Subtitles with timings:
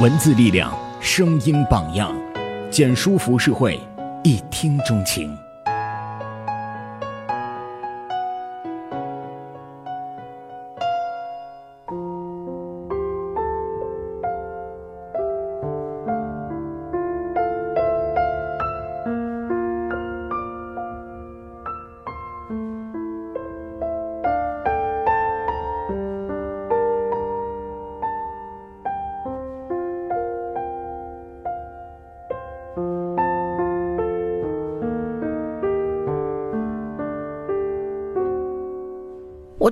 [0.00, 2.12] 文字力量，声音榜样，
[2.68, 3.78] 简书服饰会，
[4.24, 5.38] 一听钟情。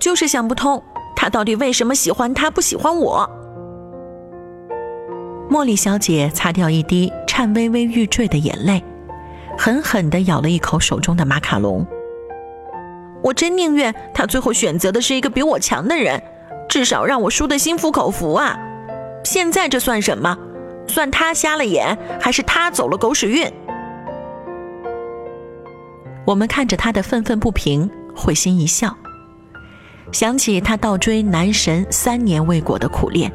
[0.02, 0.82] 就是想不通，
[1.14, 3.30] 他到底为什么喜欢他，不喜欢我？
[5.48, 8.82] 茉莉小姐擦掉一滴颤巍巍欲坠的眼泪，
[9.56, 11.86] 狠狠地咬了一口手中的马卡龙。
[13.22, 16.20] 我真宁愿他最后选择的是一个比我强的人，
[16.68, 18.58] 至少让我输得心服口服啊！
[19.22, 20.36] 现在这算什么？
[20.88, 23.48] 算他瞎了眼，还是他走了狗屎运？
[26.26, 28.92] 我们看着他的愤愤不平，会心一笑。
[30.12, 33.32] 想起他倒追男神三年未果的苦练，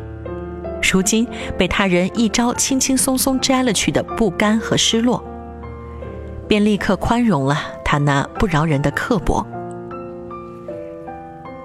[0.81, 5.21] 如今被他人一招轻轻松松摘了去的不甘和失落，
[6.47, 9.45] 便立刻宽容了他那不饶人的刻薄。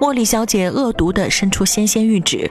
[0.01, 2.51] 茉莉小姐恶毒地伸出纤纤玉指，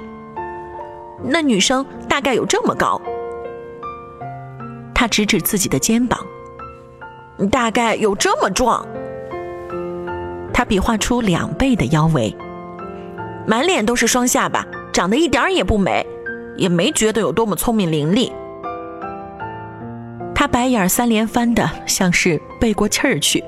[1.23, 3.02] 那女生大概有这么高。
[4.94, 6.20] 她指指自己的肩膀，
[7.52, 8.86] 大概有这么壮。
[10.54, 12.34] 她比划出两倍的腰围。
[13.52, 16.07] 满脸都是双下巴，长得一点也不美，
[16.55, 18.31] 也没觉得有多么聪明伶俐。
[20.33, 23.43] 他白眼三连翻的，像是背过气儿去。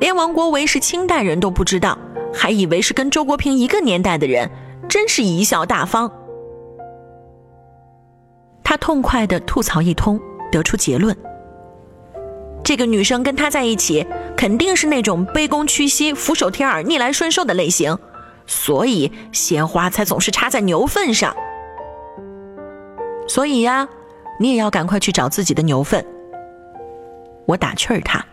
[0.00, 1.96] 连王国维是清代人都不知道，
[2.30, 4.50] 还以为是跟周国平一个年代的人，
[4.86, 6.12] 真是贻笑大方。
[8.62, 11.16] 他痛快的吐槽一通，得出结论：
[12.62, 14.06] 这个女生跟他在一起，
[14.36, 17.96] 肯定是那种卑躬屈膝、俯首帖耳、逆来顺受的类型。
[18.46, 21.34] 所以鲜花才总是插在牛粪上。
[23.28, 23.88] 所以呀，
[24.38, 26.04] 你也要赶快去找自己的牛粪。
[27.46, 28.24] 我打趣儿他，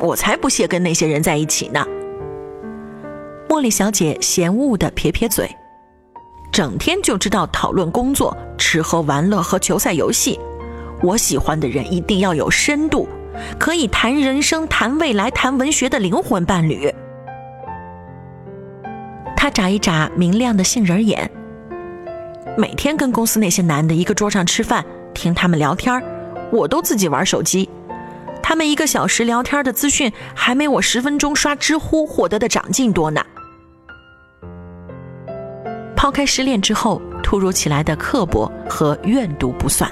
[0.00, 1.84] 我才不屑跟那些人在一起呢。
[3.48, 5.50] 茉莉小姐嫌恶的撇撇嘴，
[6.52, 10.38] 整天就知道讨论工作、吃喝玩乐和球赛游戏。
[11.02, 13.08] 我喜欢的人一定要有深度，
[13.58, 16.94] 可以谈人生、谈未来、谈文学的灵魂伴侣。
[19.58, 21.28] 眨一眨明亮的杏仁眼。
[22.56, 26.00] 每天跟公司那些男的一个桌上吃饭，听他们聊天
[26.52, 27.68] 我都自己玩手机。
[28.40, 33.20] 他们一个小时聊天的资讯，还没我十分钟刷知乎获得的长进多呢。
[35.96, 39.90] 抛开失恋之后突如其来的刻薄和怨毒不算，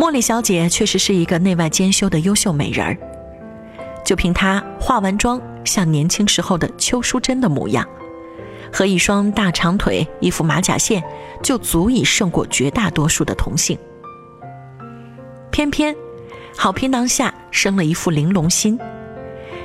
[0.00, 2.98] 茉莉小姐确实是一个内外兼修的优秀美人儿。
[4.04, 7.86] 就凭她化完妆像年轻时候的邱淑贞的模样。
[8.76, 11.02] 和一双大长腿、一副马甲线，
[11.42, 13.78] 就足以胜过绝大多数的同性。
[15.50, 15.96] 偏偏，
[16.54, 18.78] 好皮囊下生了一副玲珑心，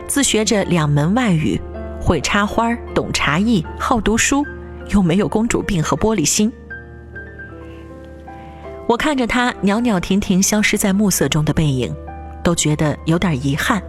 [0.08, 1.60] 自学着两门外语，
[2.00, 4.46] 会插花，懂茶艺，好读书，
[4.92, 6.50] 又没有公主病和玻璃心。
[8.88, 11.94] 我看着他袅袅婷婷消失在暮色中的背影，
[12.42, 13.84] 都觉得有点遗憾。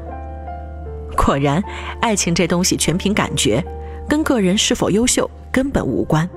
[1.17, 1.63] 果然，
[2.01, 3.65] 爱情这东西全凭感觉。
[4.09, 6.29] 跟个人是否优秀根本无关。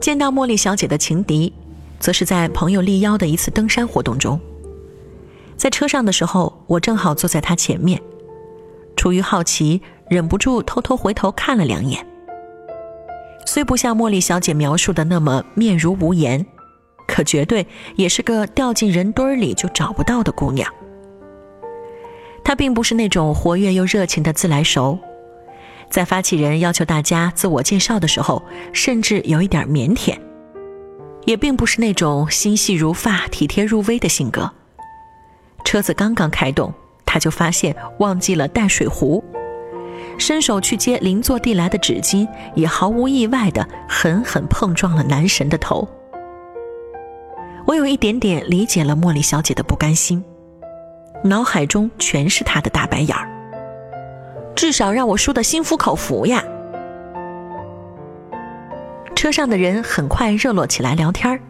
[0.00, 1.52] 见到茉莉小姐的情敌，
[2.00, 4.40] 则是在朋友力邀的一次登山活动中。
[5.56, 8.00] 在车上的时候，我正好坐在她前面，
[8.96, 12.04] 出于好奇，忍不住偷偷回头看了两眼。
[13.46, 16.44] 虽不像茉莉小姐描述的那么面如无言，
[17.06, 20.68] 可绝对也是个掉进人堆里就找不到的姑娘。
[22.42, 24.98] 她并不是那种活跃又热情的自来熟。
[25.92, 28.42] 在发起人要求大家自我介绍的时候，
[28.72, 30.18] 甚至有一点腼腆，
[31.26, 34.50] 也并不是那种心细如发、体贴入微的性格。
[35.66, 36.72] 车子刚刚开动，
[37.04, 39.22] 他就发现忘记了带水壶，
[40.16, 45.86] 伸手去接邻座递来的纸巾，也毫无意外地狠狠碰撞了男神的头。
[47.66, 50.24] 我有一点点理解了茉莉小姐的不甘心，
[51.22, 53.31] 脑海中全是她的大白眼儿。
[54.54, 56.42] 至少让我输得心服口服呀！
[59.14, 61.40] 车上的人很快热络起来聊天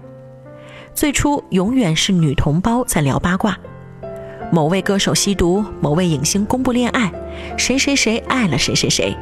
[0.94, 3.58] 最初永远是女同胞在聊八卦，
[4.50, 7.10] 某位歌手吸毒，某位影星公布恋爱，
[7.56, 9.16] 谁谁谁爱了谁谁谁。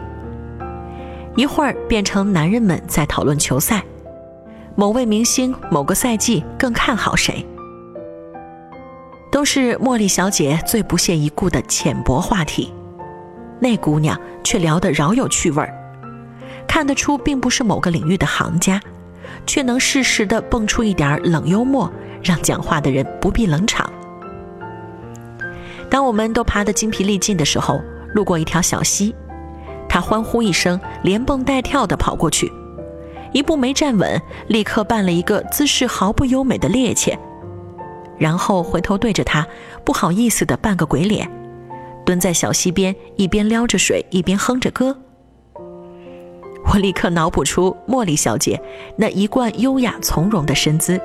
[1.36, 3.84] 一会儿变成男人们在讨论球赛，
[4.74, 7.46] 某位明星某个赛季更看好谁，
[9.30, 12.72] 都是茉莉小姐最不屑一顾的浅薄话题。
[13.60, 15.74] 那姑娘却聊得饶有趣味儿，
[16.66, 18.80] 看得出并不是某个领域的行家，
[19.46, 21.92] 却能适时的蹦出一点冷幽默，
[22.22, 23.92] 让讲话的人不必冷场。
[25.90, 27.80] 当我们都爬得精疲力尽的时候，
[28.14, 29.14] 路过一条小溪，
[29.88, 32.50] 她欢呼一声，连蹦带跳地跑过去，
[33.32, 37.18] 一步没站稳，立刻扮了一个姿势毫不优美的趔趄，
[38.18, 39.46] 然后回头对着他
[39.84, 41.30] 不好意思地扮个鬼脸。
[42.10, 44.98] 蹲在小溪边，一边撩着水，一边哼着歌。
[46.66, 48.60] 我立刻脑补出茉莉小姐
[48.96, 51.00] 那一贯优雅从容的身姿，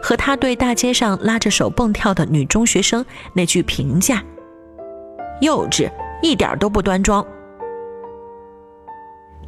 [0.00, 3.04] 和她对大街上拉着手蹦跳的女中学生
[3.34, 4.22] 那句评价
[5.42, 5.90] ：“幼稚，
[6.22, 7.26] 一点都不端庄。”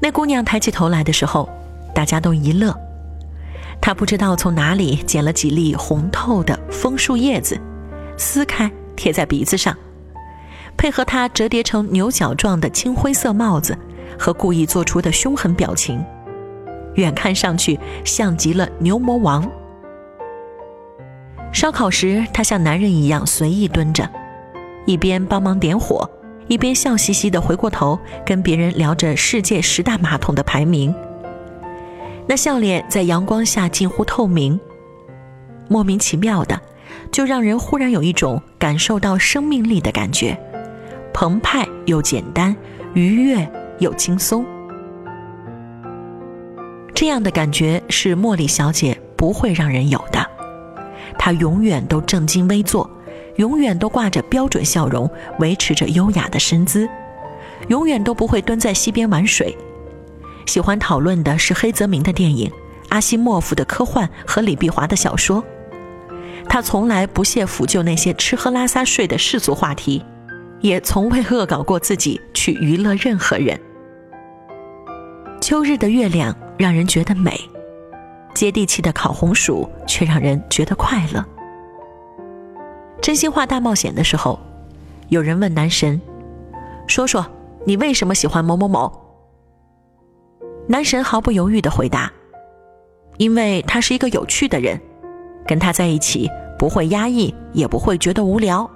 [0.02, 1.48] 那姑娘抬起头来的时候，
[1.94, 2.76] 大家都一乐。
[3.80, 7.56] 她不知道从哪里捡了几粒红透的枫树叶子，
[8.18, 9.72] 撕开贴在鼻子上。
[10.76, 13.76] 配合他折叠成牛角状的青灰色帽子
[14.18, 16.04] 和故意做出的凶狠表情，
[16.94, 19.48] 远看上去像极了牛魔王。
[21.52, 24.08] 烧烤时，他像男人一样随意蹲着，
[24.86, 26.10] 一边帮忙点火，
[26.48, 30.94] 一边笑嘻嘻地回过头跟别人聊着世界十大马桶的排名。
[32.26, 34.58] 那笑脸在阳光下近乎透明，
[35.68, 36.60] 莫名其妙的，
[37.10, 40.38] 就让人忽然有一种感受到生命力的感觉。
[41.22, 42.52] 澎湃又简单，
[42.94, 43.48] 愉悦
[43.78, 44.44] 又轻松，
[46.92, 50.28] 这样的感觉是茉莉小姐不会让人有的。
[51.16, 52.90] 她永远都正襟危坐，
[53.36, 55.08] 永远都挂着标准笑容，
[55.38, 56.88] 维持着优雅的身姿，
[57.68, 59.56] 永远都不会蹲在溪边玩水。
[60.46, 62.50] 喜欢讨论的是黑泽明的电影、
[62.88, 65.44] 阿西莫夫的科幻和李碧华的小说。
[66.48, 70.04] 她从来不屑抚就那些吃喝拉撒睡的世俗话题。
[70.62, 73.60] 也从未恶搞过自己去娱乐任何人。
[75.40, 77.38] 秋日的月亮让人觉得美，
[78.32, 81.24] 接地气的烤红薯却让人觉得快乐。
[83.00, 84.38] 真心话大冒险的时候，
[85.08, 86.00] 有人问男神
[86.86, 87.26] ：“说说
[87.66, 88.90] 你为什么喜欢某某某？”
[90.68, 92.10] 男神毫不犹豫的回答
[93.18, 94.80] ：“因为他是一个有趣的人，
[95.44, 98.70] 跟他在一起不会压抑，也不会觉得无聊。”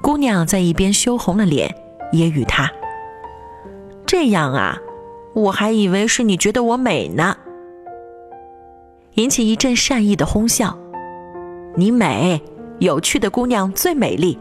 [0.00, 1.74] 姑娘在一边羞红了脸，
[2.12, 2.70] 揶揄他
[4.06, 4.78] ：“这样啊，
[5.34, 7.36] 我还以为是你觉得我美呢。”
[9.14, 10.78] 引起一阵善意的哄笑。
[11.74, 12.40] 你美，
[12.78, 14.38] 有趣的姑娘最美丽。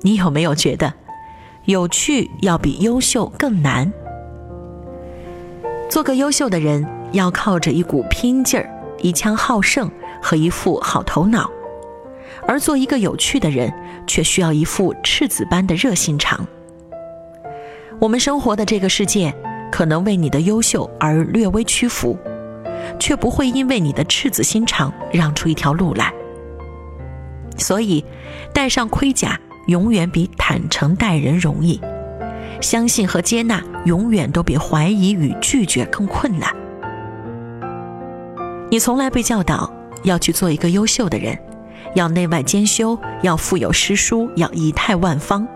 [0.00, 0.92] 你有没有觉得，
[1.66, 3.92] 有趣要比优秀更难？
[5.90, 8.68] 做个优秀的人，要靠着一股拼劲儿、
[9.00, 9.90] 一腔好胜
[10.22, 11.50] 和一副好头脑。
[12.46, 13.72] 而做一个有趣的人，
[14.06, 16.46] 却需要一副赤子般的热心肠。
[18.00, 19.34] 我们生活的这个世界，
[19.72, 22.18] 可能为你的优秀而略微屈服，
[22.98, 26.12] 却不会因为你的赤子心肠让出一条路来。
[27.56, 28.04] 所以，
[28.52, 29.38] 戴上盔甲
[29.68, 31.80] 永远比坦诚待人容易，
[32.60, 36.54] 相信和接纳永远都比怀疑与拒绝更困难。
[38.70, 39.72] 你从来被教导
[40.02, 41.38] 要去做一个优秀的人。
[41.94, 45.46] 要内外兼修，要腹有诗书，要仪态万方。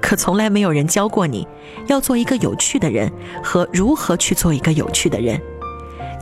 [0.00, 1.46] 可从来没有人教过你，
[1.88, 3.10] 要做一个有趣的人
[3.42, 5.40] 和如何去做一个有趣的人，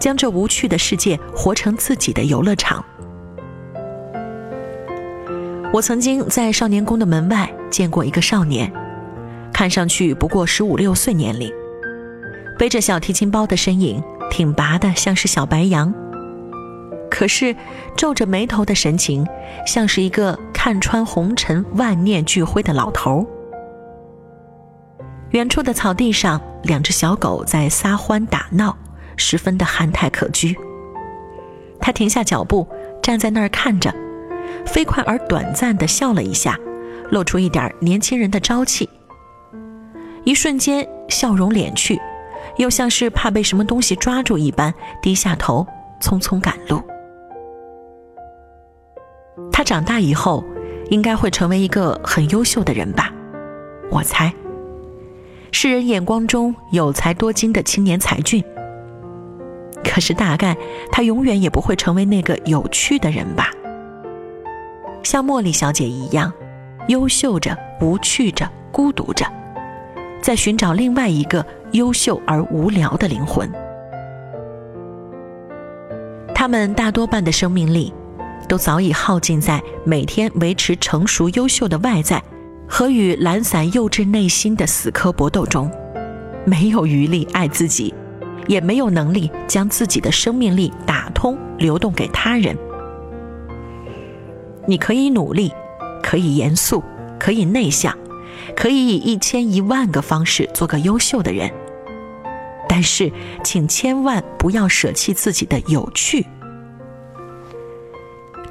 [0.00, 2.84] 将这无趣的世界活成自己的游乐场。
[5.72, 8.72] 我曾经在少年宫的门外见过一个少年，
[9.52, 11.52] 看上去不过十五六岁年龄，
[12.58, 15.92] 背着小提琴包的身影挺拔的，像是小白羊。
[17.16, 17.56] 可是，
[17.96, 19.26] 皱着眉头的神情，
[19.66, 23.26] 像是一个看穿红尘万念俱灰的老头。
[25.30, 28.76] 远处的草地上，两只小狗在撒欢打闹，
[29.16, 30.54] 十分的憨态可掬。
[31.80, 32.68] 他停下脚步，
[33.02, 33.90] 站在那儿看着，
[34.66, 36.58] 飞快而短暂的笑了一下，
[37.10, 38.86] 露出一点年轻人的朝气。
[40.24, 41.98] 一瞬间，笑容敛去，
[42.58, 45.66] 又像是怕被什么东西抓住一般，低下头，
[45.98, 46.82] 匆匆赶路。
[49.66, 50.44] 长大以后，
[50.90, 53.12] 应该会成为一个很优秀的人吧，
[53.90, 54.32] 我猜。
[55.50, 58.42] 世人眼光中有才多金的青年才俊。
[59.82, 60.56] 可是大概
[60.92, 63.50] 他永远也不会成为那个有趣的人吧，
[65.02, 66.32] 像茉莉小姐一样，
[66.86, 69.26] 优秀着、无趣着、孤独着，
[70.22, 73.50] 在寻找另外一个优秀而无聊的灵魂。
[76.32, 77.92] 他们大多半的生命力，
[78.48, 82.22] 都早已耗尽在每天维持成熟优秀的外在
[82.68, 85.70] 和与懒散幼稚内心的死磕搏斗中，
[86.44, 87.94] 没有余力爱自己，
[88.46, 92.56] 也没有能力将自己的生命力打通流动给他人。
[94.66, 95.52] 你可以努力，
[96.02, 96.82] 可以严肃，
[97.18, 97.96] 可以内向，
[98.56, 101.50] 可以以一千一万个方式做个优秀的人。
[102.68, 103.12] 但是，
[103.44, 106.26] 请千万不要舍弃自己的有趣。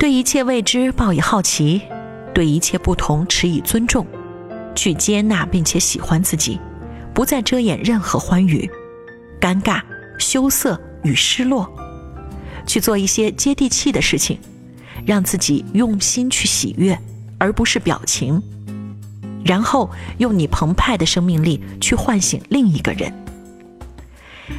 [0.06, 1.82] 对一切未知抱以好奇，
[2.32, 4.06] 对一切不同持以尊重，
[4.76, 6.60] 去接纳并且喜欢自己，
[7.12, 8.70] 不再遮掩任何欢愉、
[9.42, 9.82] 尴尬、
[10.20, 11.68] 羞涩与失落，
[12.68, 14.38] 去做一些接地气的事情。
[15.08, 16.96] 让自己用心去喜悦，
[17.40, 18.40] 而不是表情，
[19.44, 23.12] 然后用你澎湃的生命力去唤醒另一个人。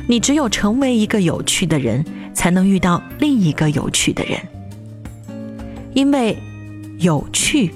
[0.09, 4.41] 你只有成为一个有趣的人，才能遇到另一个有趣的人。
[5.97, 6.37] 因为
[6.99, 7.73] 有趣，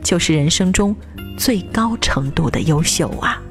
[0.00, 0.94] 就是人生中
[1.36, 3.42] 最高程度的优秀啊！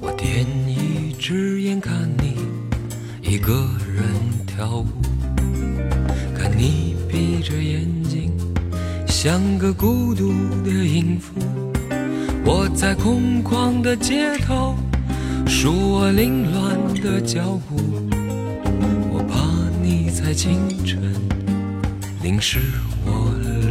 [0.00, 2.34] 我点一支烟，看你
[3.22, 3.52] 一个
[3.86, 4.04] 人
[4.44, 4.86] 跳舞，
[6.36, 6.96] 看你。
[7.08, 8.32] 闭着眼睛，
[9.06, 10.32] 像个孤独
[10.64, 11.32] 的音符。
[12.44, 14.74] 我在空旷的街头，
[15.46, 17.76] 数我凌乱的脚步。
[19.12, 19.38] 我怕
[19.80, 21.14] 你在清晨
[22.20, 22.58] 淋湿
[22.90, 22.93] 我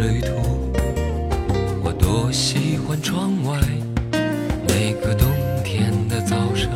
[0.03, 0.33] 旅途。
[1.81, 3.57] 我多喜欢窗外
[4.67, 5.27] 每个冬
[5.63, 6.69] 天的早上，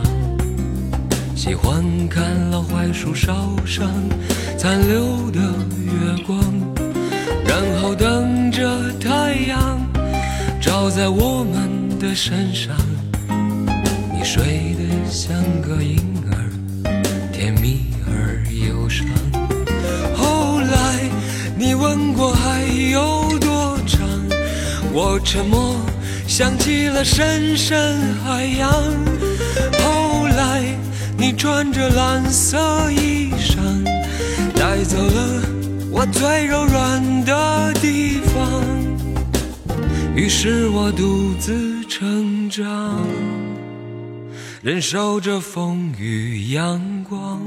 [1.35, 3.33] 喜欢看老槐树梢
[3.65, 3.91] 上
[4.57, 5.41] 残留的
[5.75, 6.39] 月光。
[7.45, 9.81] 然后等着太阳
[10.61, 12.75] 照在我们的身上，
[14.13, 15.35] 你睡得香
[24.99, 25.75] 我沉默，
[26.27, 28.67] 想起了深深海洋。
[29.83, 30.75] 后来
[31.15, 32.57] 你穿着蓝色
[32.91, 33.83] 衣裳，
[34.55, 35.43] 带走了。
[35.91, 38.63] 我最柔软的地方，
[40.15, 43.05] 于是我独自成长，
[44.63, 47.39] 忍受着风雨阳光，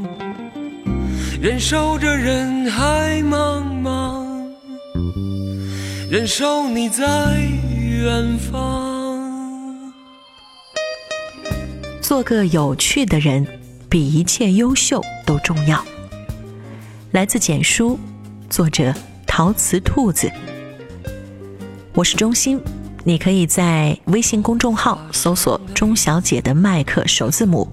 [1.43, 4.20] 忍受着人海茫茫，
[6.11, 7.05] 忍受你在
[7.79, 9.93] 远方。
[12.03, 13.47] 做个有趣的人，
[13.89, 15.85] 比一切优秀都重要。
[17.13, 17.97] 来自简书。
[18.49, 18.93] 作者
[19.25, 20.29] 陶瓷兔子，
[21.95, 22.61] 我是钟欣，
[23.05, 27.71] 你可以在微信公众号搜索“钟小姐的麦克”首字母，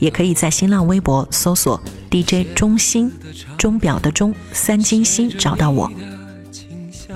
[0.00, 3.12] 也可以在新浪微博搜索 “DJ 钟欣”，
[3.56, 5.88] 钟表的钟，三金星找到我。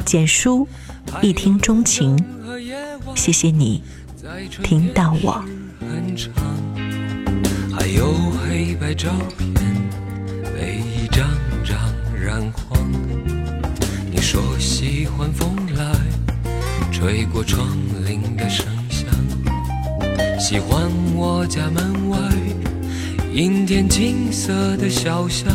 [0.05, 0.67] 简书，
[1.23, 2.19] 一听钟情，
[3.15, 3.83] 谢谢你
[4.63, 5.45] 听到我。
[7.79, 9.55] 还有黑白照片，
[10.55, 11.29] 被一张
[11.65, 11.79] 张
[12.15, 12.81] 染黄。
[14.21, 15.93] 说喜欢风来
[16.93, 17.67] 吹过窗
[18.05, 19.07] 棂的声响，
[20.39, 22.19] 喜欢我家门外
[23.33, 25.53] 阴天金色的小巷。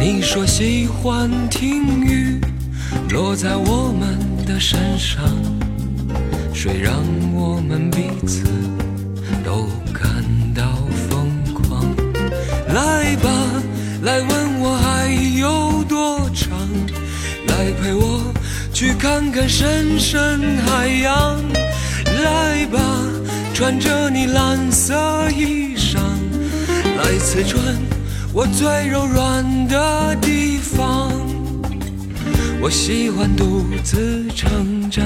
[0.00, 2.40] 你说喜欢听雨
[3.10, 5.24] 落在我们的身上，
[6.54, 6.94] 谁让
[7.34, 8.44] 我们彼此
[9.44, 10.24] 都感
[10.54, 10.62] 到
[11.08, 11.84] 疯狂。
[12.72, 13.30] 来吧，
[14.02, 16.56] 来问我还有多长。
[17.48, 18.20] 来陪我
[18.72, 21.36] 去看看深深海洋，
[22.22, 22.78] 来吧，
[23.52, 25.98] 穿着你蓝色衣裳，
[26.96, 27.60] 来刺穿
[28.32, 31.19] 我最柔软的地方。
[32.62, 35.04] 我喜欢独自成长，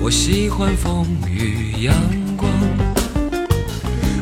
[0.00, 1.94] 我喜欢风雨阳
[2.36, 2.50] 光，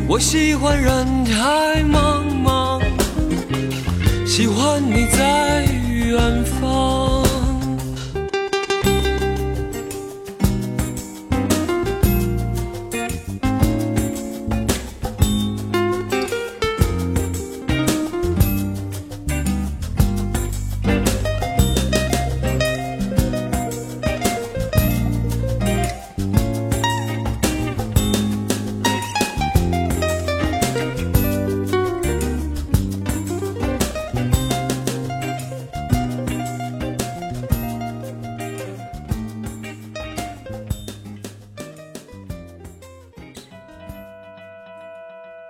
[0.06, 2.82] 我喜欢人海茫茫，
[4.26, 5.66] 喜欢你在。
[6.08, 6.87] 远方。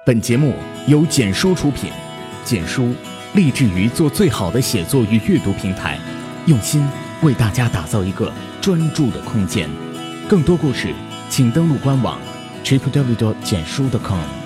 [0.08, 0.54] 本节目
[0.86, 1.90] 由简书出品，
[2.42, 2.94] 简书
[3.34, 5.98] 立志于做最好的写作与阅读平台，
[6.46, 6.82] 用心
[7.20, 9.68] 为大家打造一个专注的空间。
[10.26, 10.94] 更多故事，
[11.28, 12.18] 请登录官网
[12.64, 13.34] tripw.
[13.44, 14.37] 简书 .com。